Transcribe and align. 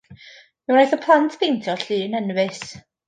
Mi 0.63 0.71
wnaeth 0.75 0.95
y 0.97 0.99
plant 1.03 1.37
beintio 1.43 1.77
llun 1.83 2.21
enfys. 2.21 2.65